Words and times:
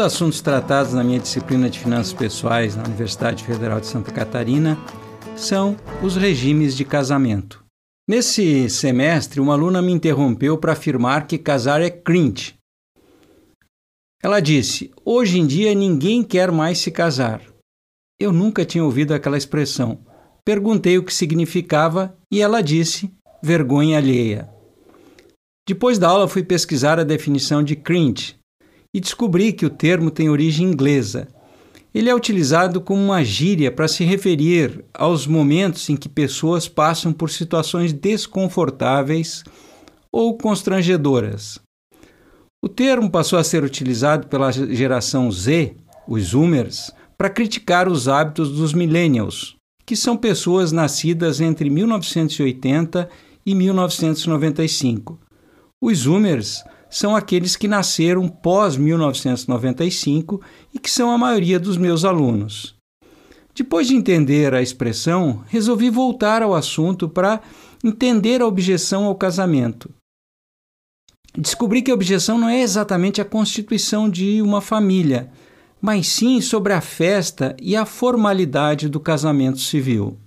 Dos 0.00 0.14
assuntos 0.14 0.40
tratados 0.40 0.94
na 0.94 1.04
minha 1.04 1.18
disciplina 1.18 1.68
de 1.68 1.78
Finanças 1.78 2.14
Pessoais 2.14 2.74
na 2.74 2.84
Universidade 2.84 3.44
Federal 3.44 3.78
de 3.78 3.86
Santa 3.86 4.10
Catarina 4.10 4.78
são 5.36 5.76
os 6.02 6.16
regimes 6.16 6.74
de 6.74 6.86
casamento. 6.86 7.62
Nesse 8.08 8.70
semestre, 8.70 9.40
uma 9.40 9.52
aluna 9.52 9.82
me 9.82 9.92
interrompeu 9.92 10.56
para 10.56 10.72
afirmar 10.72 11.26
que 11.26 11.36
casar 11.36 11.82
é 11.82 11.90
cringe. 11.90 12.54
Ela 14.22 14.40
disse: 14.40 14.90
Hoje 15.04 15.38
em 15.38 15.46
dia 15.46 15.74
ninguém 15.74 16.24
quer 16.24 16.50
mais 16.50 16.78
se 16.78 16.90
casar. 16.90 17.42
Eu 18.18 18.32
nunca 18.32 18.64
tinha 18.64 18.82
ouvido 18.82 19.12
aquela 19.12 19.36
expressão. 19.36 19.98
Perguntei 20.42 20.96
o 20.96 21.04
que 21.04 21.12
significava 21.12 22.16
e 22.32 22.40
ela 22.40 22.62
disse: 22.62 23.12
vergonha 23.42 23.98
alheia. 23.98 24.48
Depois 25.68 25.98
da 25.98 26.08
aula, 26.08 26.26
fui 26.26 26.42
pesquisar 26.42 26.98
a 26.98 27.04
definição 27.04 27.62
de 27.62 27.76
cringe 27.76 28.39
e 28.94 29.00
descobri 29.00 29.52
que 29.52 29.66
o 29.66 29.70
termo 29.70 30.10
tem 30.10 30.28
origem 30.28 30.66
inglesa. 30.66 31.28
Ele 31.94 32.08
é 32.08 32.14
utilizado 32.14 32.80
como 32.80 33.02
uma 33.02 33.24
gíria 33.24 33.70
para 33.70 33.88
se 33.88 34.04
referir 34.04 34.84
aos 34.94 35.26
momentos 35.26 35.88
em 35.88 35.96
que 35.96 36.08
pessoas 36.08 36.68
passam 36.68 37.12
por 37.12 37.30
situações 37.30 37.92
desconfortáveis 37.92 39.42
ou 40.12 40.36
constrangedoras. 40.36 41.58
O 42.62 42.68
termo 42.68 43.10
passou 43.10 43.38
a 43.38 43.44
ser 43.44 43.64
utilizado 43.64 44.28
pela 44.28 44.52
geração 44.52 45.30
Z, 45.32 45.74
os 46.06 46.24
Zoomers, 46.24 46.92
para 47.16 47.30
criticar 47.30 47.88
os 47.88 48.06
hábitos 48.06 48.52
dos 48.52 48.72
millennials, 48.72 49.56
que 49.84 49.96
são 49.96 50.16
pessoas 50.16 50.70
nascidas 50.70 51.40
entre 51.40 51.68
1980 51.70 53.08
e 53.44 53.54
1995. 53.54 55.18
Os 55.82 55.98
Zoomers 55.98 56.62
são 56.90 57.14
aqueles 57.14 57.54
que 57.54 57.68
nasceram 57.68 58.28
pós 58.28 58.76
1995 58.76 60.42
e 60.74 60.78
que 60.78 60.90
são 60.90 61.10
a 61.10 61.16
maioria 61.16 61.58
dos 61.60 61.76
meus 61.76 62.04
alunos. 62.04 62.74
Depois 63.54 63.86
de 63.86 63.94
entender 63.94 64.54
a 64.54 64.60
expressão, 64.60 65.44
resolvi 65.48 65.88
voltar 65.88 66.42
ao 66.42 66.54
assunto 66.54 67.08
para 67.08 67.40
entender 67.84 68.42
a 68.42 68.46
objeção 68.46 69.04
ao 69.04 69.14
casamento. 69.14 69.90
Descobri 71.36 71.80
que 71.80 71.90
a 71.90 71.94
objeção 71.94 72.38
não 72.38 72.48
é 72.48 72.60
exatamente 72.60 73.20
a 73.20 73.24
constituição 73.24 74.10
de 74.10 74.42
uma 74.42 74.60
família, 74.60 75.30
mas 75.80 76.08
sim 76.08 76.40
sobre 76.40 76.72
a 76.72 76.80
festa 76.80 77.56
e 77.60 77.76
a 77.76 77.86
formalidade 77.86 78.88
do 78.88 78.98
casamento 78.98 79.58
civil. 79.58 80.18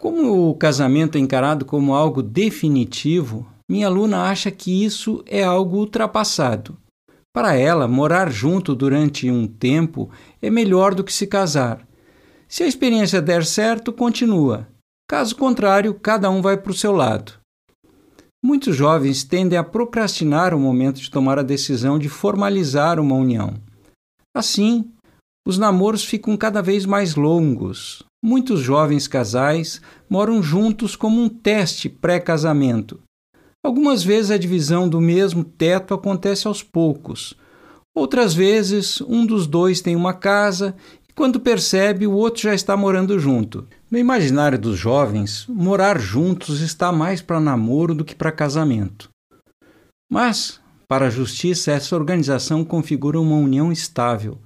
Como 0.00 0.50
o 0.50 0.54
casamento 0.54 1.16
é 1.16 1.20
encarado 1.20 1.64
como 1.64 1.94
algo 1.94 2.22
definitivo, 2.22 3.46
minha 3.72 3.86
aluna 3.86 4.24
acha 4.24 4.50
que 4.50 4.84
isso 4.84 5.24
é 5.26 5.42
algo 5.42 5.78
ultrapassado. 5.78 6.76
Para 7.34 7.54
ela, 7.54 7.88
morar 7.88 8.30
junto 8.30 8.74
durante 8.74 9.30
um 9.30 9.46
tempo 9.46 10.10
é 10.42 10.50
melhor 10.50 10.94
do 10.94 11.02
que 11.02 11.10
se 11.10 11.26
casar. 11.26 11.88
Se 12.46 12.62
a 12.62 12.66
experiência 12.66 13.22
der 13.22 13.46
certo, 13.46 13.90
continua. 13.90 14.68
Caso 15.08 15.34
contrário, 15.34 15.94
cada 15.94 16.28
um 16.28 16.42
vai 16.42 16.58
para 16.58 16.70
o 16.70 16.74
seu 16.74 16.92
lado. 16.92 17.32
Muitos 18.44 18.76
jovens 18.76 19.24
tendem 19.24 19.58
a 19.58 19.64
procrastinar 19.64 20.52
o 20.54 20.60
momento 20.60 21.00
de 21.00 21.10
tomar 21.10 21.38
a 21.38 21.42
decisão 21.42 21.98
de 21.98 22.10
formalizar 22.10 23.00
uma 23.00 23.14
união. 23.14 23.54
Assim, 24.36 24.92
os 25.48 25.56
namoros 25.56 26.04
ficam 26.04 26.36
cada 26.36 26.60
vez 26.60 26.84
mais 26.84 27.14
longos. 27.14 28.02
Muitos 28.22 28.60
jovens 28.60 29.08
casais 29.08 29.80
moram 30.10 30.42
juntos 30.42 30.94
como 30.94 31.22
um 31.22 31.28
teste 31.30 31.88
pré-casamento, 31.88 33.00
Algumas 33.64 34.02
vezes 34.02 34.32
a 34.32 34.36
divisão 34.36 34.88
do 34.88 35.00
mesmo 35.00 35.44
teto 35.44 35.94
acontece 35.94 36.48
aos 36.48 36.64
poucos. 36.64 37.34
Outras 37.94 38.34
vezes, 38.34 39.00
um 39.02 39.24
dos 39.24 39.46
dois 39.46 39.80
tem 39.80 39.94
uma 39.94 40.12
casa 40.12 40.74
e, 41.08 41.12
quando 41.12 41.38
percebe, 41.38 42.04
o 42.04 42.12
outro 42.12 42.42
já 42.42 42.54
está 42.54 42.76
morando 42.76 43.20
junto. 43.20 43.68
No 43.88 43.98
imaginário 43.98 44.58
dos 44.58 44.76
jovens, 44.76 45.46
morar 45.48 46.00
juntos 46.00 46.60
está 46.60 46.90
mais 46.90 47.22
para 47.22 47.38
namoro 47.38 47.94
do 47.94 48.04
que 48.04 48.16
para 48.16 48.32
casamento. 48.32 49.08
Mas, 50.10 50.60
para 50.88 51.06
a 51.06 51.10
justiça, 51.10 51.70
essa 51.70 51.94
organização 51.94 52.64
configura 52.64 53.20
uma 53.20 53.36
união 53.36 53.70
estável, 53.70 54.38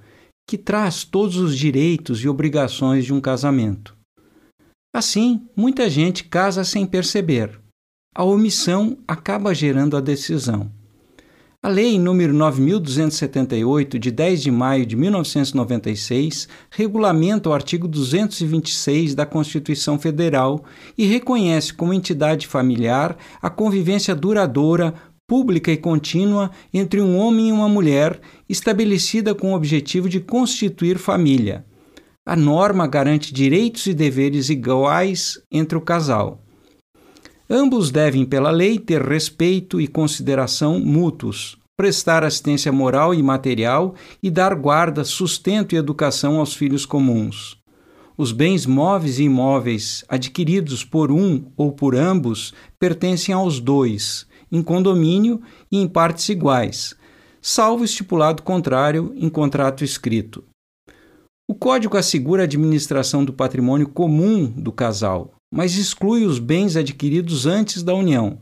que 0.47 0.59
traz 0.59 1.03
todos 1.03 1.37
os 1.37 1.57
direitos 1.57 2.23
e 2.23 2.29
obrigações 2.29 3.03
de 3.03 3.13
um 3.13 3.19
casamento. 3.19 3.97
Assim, 4.95 5.47
muita 5.55 5.89
gente 5.89 6.23
casa 6.25 6.63
sem 6.63 6.85
perceber 6.85 7.59
a 8.17 8.23
omissão 8.23 8.97
acaba 9.07 9.53
gerando 9.53 9.95
a 9.95 10.01
decisão. 10.01 10.71
A 11.61 11.67
Lei 11.69 11.99
nº 11.99 12.31
9278, 12.31 13.99
de 13.99 14.09
10 14.09 14.41
de 14.41 14.49
maio 14.49 14.87
de 14.87 14.95
1996, 14.95 16.47
regulamenta 16.71 17.47
o 17.47 17.53
artigo 17.53 17.87
226 17.87 19.13
da 19.13 19.23
Constituição 19.23 19.99
Federal 19.99 20.65
e 20.97 21.05
reconhece 21.05 21.71
como 21.71 21.93
entidade 21.93 22.47
familiar 22.47 23.15
a 23.39 23.51
convivência 23.51 24.15
duradoura, 24.15 24.95
pública 25.27 25.71
e 25.71 25.77
contínua 25.77 26.49
entre 26.73 26.99
um 26.99 27.19
homem 27.19 27.49
e 27.49 27.51
uma 27.51 27.69
mulher, 27.69 28.19
estabelecida 28.49 29.35
com 29.35 29.51
o 29.51 29.55
objetivo 29.55 30.09
de 30.09 30.19
constituir 30.19 30.97
família. 30.97 31.63
A 32.25 32.35
norma 32.35 32.87
garante 32.87 33.31
direitos 33.31 33.85
e 33.85 33.93
deveres 33.93 34.49
iguais 34.49 35.39
entre 35.51 35.77
o 35.77 35.81
casal. 35.81 36.46
Ambos 37.49 37.91
devem, 37.91 38.25
pela 38.25 38.51
lei, 38.51 38.77
ter 38.77 39.01
respeito 39.01 39.79
e 39.79 39.87
consideração 39.87 40.79
mútuos, 40.79 41.57
prestar 41.77 42.23
assistência 42.23 42.71
moral 42.73 43.13
e 43.13 43.23
material 43.23 43.95
e 44.21 44.29
dar 44.29 44.53
guarda, 44.53 45.05
sustento 45.05 45.73
e 45.73 45.77
educação 45.77 46.39
aos 46.39 46.53
filhos 46.53 46.85
comuns. 46.85 47.57
Os 48.17 48.33
bens 48.33 48.65
móveis 48.65 49.19
e 49.19 49.23
imóveis 49.23 50.03
adquiridos 50.09 50.83
por 50.83 51.09
um 51.09 51.45
ou 51.55 51.71
por 51.71 51.95
ambos 51.95 52.53
pertencem 52.77 53.33
aos 53.33 53.59
dois, 53.61 54.27
em 54.51 54.61
condomínio 54.61 55.39
e 55.71 55.77
em 55.77 55.87
partes 55.87 56.27
iguais, 56.27 56.95
salvo 57.41 57.85
estipulado 57.85 58.43
contrário 58.43 59.13
em 59.15 59.29
contrato 59.29 59.85
escrito. 59.85 60.43
O 61.47 61.55
Código 61.55 61.95
assegura 61.95 62.43
a 62.43 62.45
administração 62.45 63.23
do 63.23 63.31
patrimônio 63.31 63.87
comum 63.87 64.47
do 64.47 64.71
casal, 64.71 65.36
mas 65.51 65.75
exclui 65.75 66.25
os 66.25 66.39
bens 66.39 66.75
adquiridos 66.75 67.45
antes 67.45 67.83
da 67.83 67.93
união. 67.93 68.39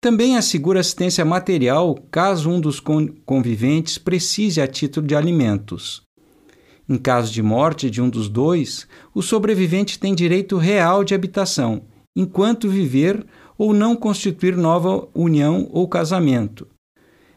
Também 0.00 0.36
assegura 0.36 0.80
assistência 0.80 1.24
material 1.24 1.94
caso 2.10 2.48
um 2.48 2.60
dos 2.60 2.80
conviventes 2.80 3.98
precise 3.98 4.60
a 4.60 4.66
título 4.66 5.06
de 5.06 5.14
alimentos. 5.14 6.02
Em 6.88 6.96
caso 6.96 7.32
de 7.32 7.42
morte 7.42 7.90
de 7.90 8.00
um 8.00 8.08
dos 8.08 8.28
dois, 8.28 8.86
o 9.14 9.22
sobrevivente 9.22 9.98
tem 9.98 10.14
direito 10.14 10.56
real 10.56 11.04
de 11.04 11.14
habitação, 11.14 11.82
enquanto 12.16 12.68
viver 12.68 13.24
ou 13.56 13.74
não 13.74 13.94
constituir 13.94 14.56
nova 14.56 15.06
união 15.14 15.68
ou 15.70 15.86
casamento. 15.86 16.66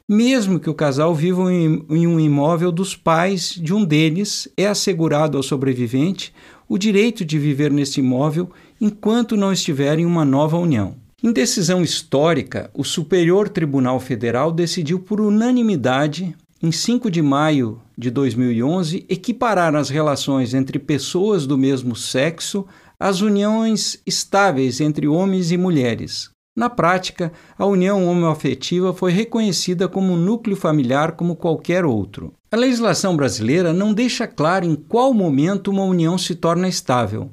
Mesmo 0.09 0.59
que 0.59 0.69
o 0.69 0.73
casal 0.73 1.15
viva 1.15 1.43
em 1.51 2.07
um 2.07 2.19
imóvel 2.19 2.73
dos 2.73 2.93
pais 2.93 3.51
de 3.51 3.73
um 3.73 3.85
deles, 3.85 4.49
é 4.57 4.67
assegurado 4.67 5.37
ao 5.37 5.43
sobrevivente 5.43 6.33
o 6.67 6.77
direito 6.77 7.23
de 7.23 7.39
viver 7.39 7.71
nesse 7.71 8.01
imóvel 8.01 8.49
enquanto 8.81 9.37
não 9.37 9.53
estiver 9.53 9.97
em 9.99 10.05
uma 10.05 10.25
nova 10.25 10.57
união. 10.57 10.95
Em 11.23 11.31
decisão 11.31 11.81
histórica, 11.81 12.69
o 12.73 12.83
Superior 12.83 13.47
Tribunal 13.47 13.97
Federal 13.97 14.51
decidiu 14.51 14.99
por 14.99 15.21
unanimidade, 15.21 16.35
em 16.61 16.69
5 16.69 17.09
de 17.09 17.21
maio 17.21 17.79
de 17.97 18.11
2011, 18.11 19.05
equiparar 19.07 19.73
as 19.73 19.87
relações 19.87 20.53
entre 20.53 20.79
pessoas 20.79 21.47
do 21.47 21.57
mesmo 21.57 21.95
sexo 21.95 22.65
às 22.99 23.21
uniões 23.21 24.01
estáveis 24.05 24.81
entre 24.81 25.07
homens 25.07 25.49
e 25.49 25.57
mulheres. 25.57 26.32
Na 26.55 26.69
prática, 26.69 27.31
a 27.57 27.65
união 27.65 28.07
homoafetiva 28.07 28.93
foi 28.93 29.11
reconhecida 29.11 29.87
como 29.87 30.13
um 30.13 30.17
núcleo 30.17 30.55
familiar 30.55 31.13
como 31.13 31.35
qualquer 31.35 31.83
outro. 31.83 32.33
A 32.51 32.55
legislação 32.55 33.17
brasileira 33.17 33.73
não 33.73 33.91
deixa 33.91 34.27
claro 34.27 34.63
em 34.63 34.75
qual 34.75 35.13
momento 35.13 35.71
uma 35.71 35.83
união 35.83 36.15
se 36.15 36.35
torna 36.35 36.67
estável. 36.67 37.31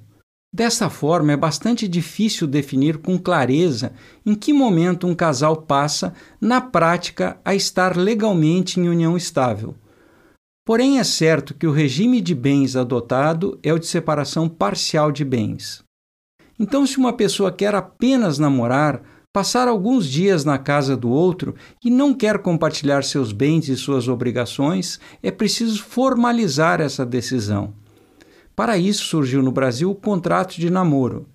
Dessa 0.52 0.88
forma, 0.88 1.32
é 1.32 1.36
bastante 1.36 1.86
difícil 1.86 2.46
definir 2.46 2.98
com 2.98 3.18
clareza 3.18 3.92
em 4.24 4.34
que 4.34 4.52
momento 4.52 5.06
um 5.06 5.14
casal 5.14 5.54
passa, 5.54 6.14
na 6.40 6.60
prática, 6.60 7.38
a 7.44 7.54
estar 7.54 7.96
legalmente 7.96 8.80
em 8.80 8.88
união 8.88 9.16
estável. 9.16 9.74
Porém, 10.66 10.98
é 10.98 11.04
certo 11.04 11.54
que 11.54 11.66
o 11.66 11.72
regime 11.72 12.20
de 12.20 12.34
bens 12.34 12.74
adotado 12.74 13.58
é 13.62 13.72
o 13.72 13.78
de 13.78 13.86
separação 13.86 14.48
parcial 14.48 15.12
de 15.12 15.24
bens. 15.24 15.84
Então, 16.62 16.86
se 16.86 16.98
uma 16.98 17.14
pessoa 17.14 17.50
quer 17.50 17.74
apenas 17.74 18.38
namorar, 18.38 19.00
passar 19.32 19.66
alguns 19.66 20.06
dias 20.06 20.44
na 20.44 20.58
casa 20.58 20.94
do 20.94 21.08
outro 21.08 21.54
e 21.82 21.88
não 21.88 22.12
quer 22.12 22.40
compartilhar 22.40 23.02
seus 23.02 23.32
bens 23.32 23.66
e 23.70 23.76
suas 23.78 24.08
obrigações, 24.08 25.00
é 25.22 25.30
preciso 25.30 25.82
formalizar 25.82 26.82
essa 26.82 27.06
decisão. 27.06 27.72
Para 28.54 28.76
isso 28.76 29.04
surgiu 29.06 29.42
no 29.42 29.50
Brasil 29.50 29.90
o 29.90 29.94
contrato 29.94 30.60
de 30.60 30.68
namoro. 30.68 31.26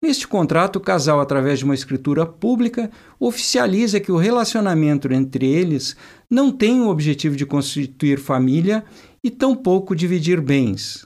Neste 0.00 0.28
contrato, 0.28 0.76
o 0.76 0.80
casal, 0.80 1.18
através 1.18 1.58
de 1.58 1.64
uma 1.64 1.74
escritura 1.74 2.24
pública, 2.24 2.88
oficializa 3.18 3.98
que 3.98 4.12
o 4.12 4.16
relacionamento 4.16 5.12
entre 5.12 5.44
eles 5.44 5.96
não 6.30 6.52
tem 6.52 6.80
o 6.80 6.88
objetivo 6.88 7.34
de 7.34 7.44
constituir 7.44 8.20
família 8.20 8.84
e 9.24 9.28
tampouco 9.28 9.96
dividir 9.96 10.40
bens. 10.40 11.04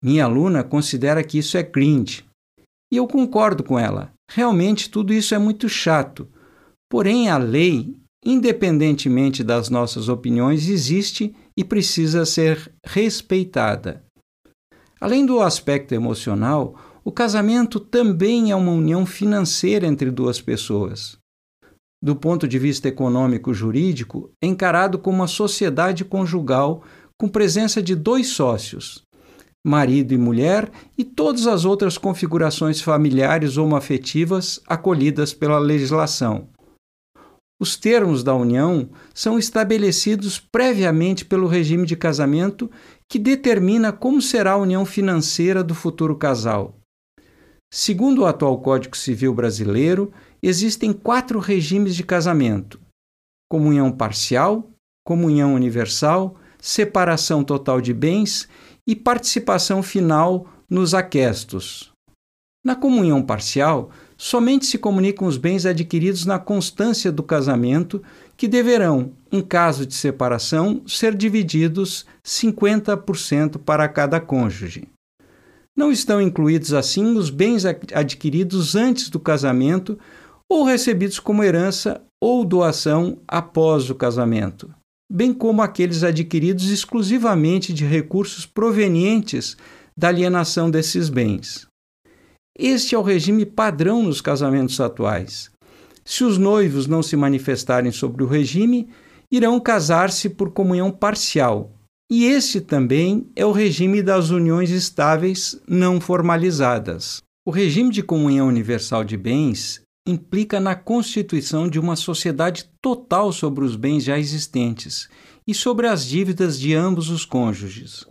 Minha 0.00 0.26
aluna 0.26 0.62
considera 0.62 1.24
que 1.24 1.38
isso 1.38 1.58
é 1.58 1.64
cringe. 1.64 2.27
E 2.90 2.96
eu 2.96 3.06
concordo 3.06 3.62
com 3.62 3.78
ela. 3.78 4.12
Realmente 4.30 4.90
tudo 4.90 5.12
isso 5.12 5.34
é 5.34 5.38
muito 5.38 5.68
chato. 5.68 6.28
Porém, 6.88 7.28
a 7.28 7.36
lei, 7.36 7.96
independentemente 8.24 9.44
das 9.44 9.68
nossas 9.68 10.08
opiniões, 10.08 10.68
existe 10.68 11.34
e 11.56 11.64
precisa 11.64 12.24
ser 12.24 12.72
respeitada. 12.84 14.04
Além 15.00 15.24
do 15.24 15.40
aspecto 15.40 15.94
emocional, 15.94 16.74
o 17.04 17.12
casamento 17.12 17.78
também 17.78 18.50
é 18.50 18.56
uma 18.56 18.72
união 18.72 19.06
financeira 19.06 19.86
entre 19.86 20.10
duas 20.10 20.40
pessoas. 20.40 21.16
Do 22.02 22.14
ponto 22.14 22.46
de 22.46 22.58
vista 22.58 22.88
econômico-jurídico, 22.88 24.30
é 24.42 24.46
encarado 24.46 24.98
como 24.98 25.18
uma 25.18 25.26
sociedade 25.26 26.04
conjugal 26.04 26.82
com 27.18 27.28
presença 27.28 27.82
de 27.82 27.96
dois 27.96 28.28
sócios, 28.28 29.02
marido 29.68 30.12
e 30.12 30.18
mulher, 30.18 30.70
e 30.96 31.04
todas 31.04 31.46
as 31.46 31.64
outras 31.64 31.98
configurações 31.98 32.80
familiares 32.80 33.56
ou 33.56 33.76
afetivas 33.76 34.60
acolhidas 34.66 35.34
pela 35.34 35.58
legislação. 35.58 36.48
Os 37.60 37.76
termos 37.76 38.22
da 38.22 38.34
união 38.34 38.88
são 39.12 39.38
estabelecidos 39.38 40.38
previamente 40.38 41.24
pelo 41.24 41.48
regime 41.48 41.86
de 41.86 41.96
casamento 41.96 42.70
que 43.08 43.18
determina 43.18 43.92
como 43.92 44.22
será 44.22 44.52
a 44.52 44.56
união 44.56 44.86
financeira 44.86 45.62
do 45.64 45.74
futuro 45.74 46.16
casal. 46.16 46.76
Segundo 47.70 48.22
o 48.22 48.26
atual 48.26 48.60
Código 48.60 48.96
Civil 48.96 49.34
brasileiro, 49.34 50.12
existem 50.42 50.92
quatro 50.92 51.38
regimes 51.40 51.96
de 51.96 52.04
casamento: 52.04 52.80
comunhão 53.50 53.90
parcial, 53.90 54.70
comunhão 55.04 55.54
universal, 55.54 56.36
separação 56.60 57.44
total 57.44 57.80
de 57.80 57.92
bens 57.92 58.48
e 58.86 58.96
participação 58.96 59.82
final 59.82 60.46
nos 60.68 60.94
aquestos. 60.94 61.92
Na 62.64 62.74
comunhão 62.74 63.22
parcial, 63.22 63.90
somente 64.16 64.66
se 64.66 64.78
comunicam 64.78 65.26
os 65.26 65.36
bens 65.36 65.64
adquiridos 65.64 66.26
na 66.26 66.38
constância 66.38 67.10
do 67.12 67.22
casamento, 67.22 68.02
que 68.36 68.48
deverão, 68.48 69.12
em 69.30 69.40
caso 69.40 69.86
de 69.86 69.94
separação, 69.94 70.82
ser 70.86 71.14
divididos 71.14 72.04
50% 72.24 73.58
para 73.58 73.88
cada 73.88 74.20
cônjuge. 74.20 74.88
Não 75.76 75.92
estão 75.92 76.20
incluídos, 76.20 76.72
assim, 76.72 77.16
os 77.16 77.30
bens 77.30 77.64
adquiridos 77.64 78.74
antes 78.74 79.08
do 79.08 79.20
casamento 79.20 79.96
ou 80.50 80.64
recebidos 80.64 81.20
como 81.20 81.44
herança 81.44 82.02
ou 82.20 82.44
doação 82.44 83.18
após 83.28 83.88
o 83.88 83.94
casamento, 83.94 84.74
bem 85.10 85.32
como 85.32 85.62
aqueles 85.62 86.02
adquiridos 86.02 86.70
exclusivamente 86.70 87.72
de 87.72 87.84
recursos 87.84 88.44
provenientes 88.44 89.56
da 89.96 90.08
alienação 90.08 90.70
desses 90.70 91.08
bens. 91.08 91.66
Este 92.58 92.94
é 92.94 92.98
o 92.98 93.02
regime 93.02 93.46
padrão 93.46 94.02
nos 94.02 94.20
casamentos 94.20 94.80
atuais. 94.80 95.50
Se 96.04 96.24
os 96.24 96.38
noivos 96.38 96.86
não 96.86 97.02
se 97.02 97.16
manifestarem 97.16 97.92
sobre 97.92 98.22
o 98.22 98.26
regime, 98.26 98.88
irão 99.30 99.60
casar-se 99.60 100.28
por 100.28 100.50
comunhão 100.50 100.90
parcial. 100.90 101.72
E 102.10 102.24
este 102.24 102.60
também 102.60 103.30
é 103.36 103.44
o 103.44 103.52
regime 103.52 104.02
das 104.02 104.30
uniões 104.30 104.70
estáveis 104.70 105.60
não 105.68 106.00
formalizadas. 106.00 107.22
O 107.46 107.50
regime 107.50 107.90
de 107.90 108.02
comunhão 108.02 108.48
universal 108.48 109.04
de 109.04 109.16
bens 109.16 109.82
implica 110.08 110.58
na 110.58 110.74
constituição 110.74 111.68
de 111.68 111.78
uma 111.78 111.94
sociedade 111.94 112.70
total 112.80 113.30
sobre 113.30 113.62
os 113.64 113.76
bens 113.76 114.02
já 114.04 114.18
existentes 114.18 115.06
e 115.46 115.54
sobre 115.54 115.86
as 115.86 116.06
dívidas 116.06 116.58
de 116.58 116.74
ambos 116.74 117.10
os 117.10 117.26
cônjuges, 117.26 118.06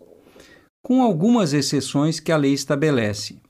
com 0.83 1.01
algumas 1.01 1.53
exceções 1.53 2.19
que 2.19 2.31
a 2.31 2.37
lei 2.37 2.53
estabelece. 2.53 3.41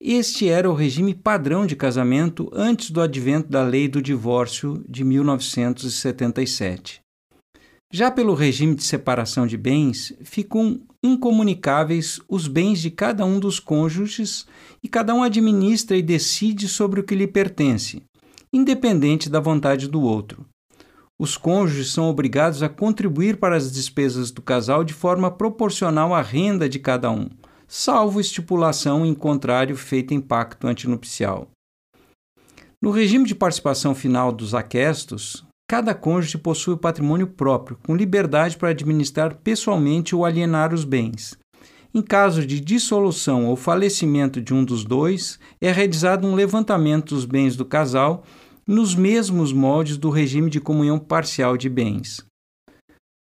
Este 0.00 0.48
era 0.48 0.70
o 0.70 0.74
regime 0.74 1.12
padrão 1.14 1.66
de 1.66 1.76
casamento 1.76 2.48
antes 2.54 2.90
do 2.90 3.00
advento 3.00 3.50
da 3.50 3.62
Lei 3.64 3.86
do 3.88 4.00
Divórcio 4.00 4.84
de 4.88 5.04
1977. 5.04 7.00
Já 7.90 8.10
pelo 8.10 8.34
regime 8.34 8.74
de 8.74 8.84
separação 8.84 9.46
de 9.46 9.56
bens, 9.56 10.12
ficam 10.22 10.80
incomunicáveis 11.02 12.20
os 12.28 12.46
bens 12.46 12.80
de 12.80 12.90
cada 12.90 13.24
um 13.24 13.40
dos 13.40 13.58
cônjuges 13.58 14.46
e 14.82 14.88
cada 14.88 15.14
um 15.14 15.22
administra 15.22 15.96
e 15.96 16.02
decide 16.02 16.68
sobre 16.68 17.00
o 17.00 17.04
que 17.04 17.14
lhe 17.14 17.26
pertence, 17.26 18.02
independente 18.52 19.30
da 19.30 19.40
vontade 19.40 19.88
do 19.88 20.02
outro. 20.02 20.44
Os 21.18 21.36
cônjuges 21.36 21.92
são 21.92 22.08
obrigados 22.08 22.62
a 22.62 22.68
contribuir 22.68 23.38
para 23.38 23.56
as 23.56 23.72
despesas 23.72 24.30
do 24.30 24.42
casal 24.42 24.84
de 24.84 24.92
forma 24.92 25.30
proporcional 25.30 26.14
à 26.14 26.20
renda 26.20 26.68
de 26.68 26.78
cada 26.78 27.10
um 27.10 27.28
salvo 27.68 28.18
estipulação 28.18 29.04
em 29.04 29.14
contrário 29.14 29.76
feita 29.76 30.14
em 30.14 30.20
pacto 30.20 30.66
antinupcial. 30.66 31.50
No 32.80 32.90
regime 32.90 33.26
de 33.26 33.34
participação 33.34 33.94
final 33.94 34.32
dos 34.32 34.54
aquestos, 34.54 35.44
cada 35.68 35.94
cônjuge 35.94 36.38
possui 36.38 36.74
o 36.74 36.78
patrimônio 36.78 37.26
próprio, 37.26 37.78
com 37.86 37.94
liberdade 37.94 38.56
para 38.56 38.70
administrar 38.70 39.36
pessoalmente 39.36 40.16
ou 40.16 40.24
alienar 40.24 40.72
os 40.72 40.82
bens. 40.82 41.36
Em 41.94 42.00
caso 42.00 42.46
de 42.46 42.58
dissolução 42.58 43.46
ou 43.46 43.54
falecimento 43.54 44.40
de 44.40 44.54
um 44.54 44.64
dos 44.64 44.82
dois, 44.82 45.38
é 45.60 45.70
realizado 45.70 46.26
um 46.26 46.34
levantamento 46.34 47.14
dos 47.14 47.26
bens 47.26 47.54
do 47.54 47.64
casal 47.64 48.24
nos 48.66 48.94
mesmos 48.94 49.52
moldes 49.52 49.96
do 49.96 50.10
regime 50.10 50.50
de 50.50 50.60
comunhão 50.60 50.98
parcial 50.98 51.56
de 51.56 51.68
bens. 51.68 52.24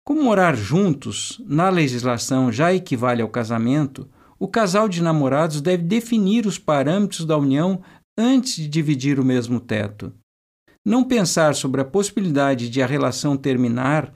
Como 0.05 0.23
morar 0.23 0.55
juntos, 0.55 1.39
na 1.45 1.69
legislação 1.69 2.51
já 2.51 2.73
equivale 2.73 3.21
ao 3.21 3.29
casamento, 3.29 4.07
o 4.39 4.47
casal 4.47 4.87
de 4.89 5.03
namorados 5.03 5.61
deve 5.61 5.83
definir 5.83 6.45
os 6.45 6.57
parâmetros 6.57 7.25
da 7.25 7.37
união 7.37 7.81
antes 8.17 8.55
de 8.55 8.67
dividir 8.67 9.19
o 9.19 9.25
mesmo 9.25 9.59
teto. 9.59 10.11
Não 10.85 11.03
pensar 11.03 11.55
sobre 11.55 11.81
a 11.81 11.85
possibilidade 11.85 12.69
de 12.69 12.81
a 12.81 12.85
relação 12.85 13.35
terminar 13.35 14.13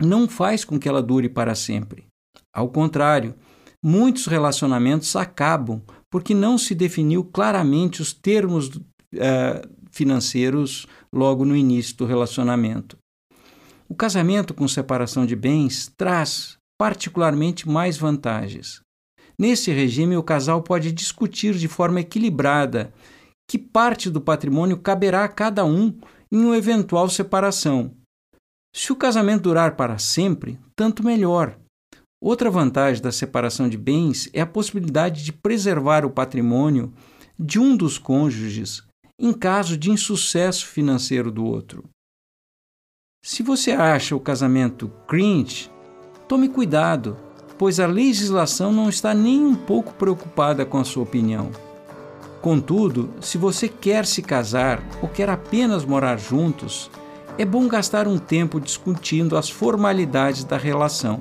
não 0.00 0.28
faz 0.28 0.64
com 0.64 0.78
que 0.78 0.88
ela 0.88 1.02
dure 1.02 1.28
para 1.28 1.54
sempre. 1.54 2.06
Ao 2.54 2.68
contrário, 2.68 3.34
muitos 3.82 4.26
relacionamentos 4.26 5.14
acabam 5.16 5.82
porque 6.10 6.34
não 6.34 6.56
se 6.56 6.74
definiu 6.74 7.24
claramente 7.24 8.00
os 8.00 8.12
termos 8.12 8.68
uh, 8.68 8.82
financeiros 9.90 10.86
logo 11.12 11.44
no 11.44 11.56
início 11.56 11.96
do 11.96 12.06
relacionamento. 12.06 12.96
O 13.88 13.94
casamento 13.94 14.52
com 14.54 14.68
separação 14.68 15.24
de 15.24 15.34
bens 15.34 15.92
traz 15.96 16.56
particularmente 16.78 17.68
mais 17.68 17.96
vantagens. 17.96 18.80
Nesse 19.38 19.72
regime, 19.72 20.16
o 20.16 20.22
casal 20.22 20.62
pode 20.62 20.92
discutir 20.92 21.54
de 21.54 21.68
forma 21.68 22.00
equilibrada 22.00 22.92
que 23.48 23.58
parte 23.58 24.10
do 24.10 24.20
patrimônio 24.20 24.78
caberá 24.78 25.24
a 25.24 25.28
cada 25.28 25.64
um 25.64 25.96
em 26.30 26.44
uma 26.44 26.56
eventual 26.56 27.08
separação. 27.08 27.94
Se 28.74 28.92
o 28.92 28.96
casamento 28.96 29.44
durar 29.44 29.76
para 29.76 29.98
sempre, 29.98 30.58
tanto 30.76 31.02
melhor. 31.02 31.58
Outra 32.20 32.50
vantagem 32.50 33.02
da 33.02 33.10
separação 33.10 33.68
de 33.68 33.78
bens 33.78 34.28
é 34.32 34.40
a 34.40 34.46
possibilidade 34.46 35.24
de 35.24 35.32
preservar 35.32 36.04
o 36.04 36.10
patrimônio 36.10 36.92
de 37.38 37.58
um 37.58 37.76
dos 37.76 37.96
cônjuges 37.96 38.82
em 39.18 39.32
caso 39.32 39.76
de 39.76 39.90
insucesso 39.90 40.66
financeiro 40.66 41.30
do 41.30 41.44
outro. 41.44 41.88
Se 43.24 43.42
você 43.42 43.72
acha 43.72 44.14
o 44.14 44.20
casamento 44.20 44.88
cringe, 45.06 45.70
tome 46.28 46.48
cuidado 46.48 47.16
pois 47.58 47.80
a 47.80 47.86
legislação 47.86 48.72
não 48.72 48.88
está 48.88 49.12
nem 49.12 49.44
um 49.44 49.56
pouco 49.56 49.92
preocupada 49.94 50.64
com 50.64 50.78
a 50.78 50.84
sua 50.84 51.02
opinião. 51.02 51.50
Contudo, 52.40 53.10
se 53.20 53.36
você 53.36 53.68
quer 53.68 54.06
se 54.06 54.22
casar 54.22 54.82
ou 55.02 55.08
quer 55.08 55.28
apenas 55.28 55.84
morar 55.84 56.16
juntos, 56.18 56.90
é 57.36 57.44
bom 57.44 57.66
gastar 57.66 58.06
um 58.06 58.18
tempo 58.18 58.60
discutindo 58.60 59.36
as 59.36 59.50
formalidades 59.50 60.44
da 60.44 60.56
relação. 60.56 61.20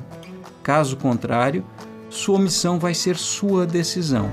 Caso 0.61 0.97
contrário, 0.97 1.63
sua 2.09 2.35
omissão 2.35 2.79
vai 2.79 2.93
ser 2.93 3.15
sua 3.15 3.65
decisão. 3.65 4.29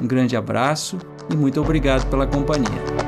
Um 0.00 0.06
grande 0.06 0.36
abraço 0.36 0.98
e 1.30 1.36
muito 1.36 1.60
obrigado 1.60 2.08
pela 2.08 2.26
companhia. 2.26 3.07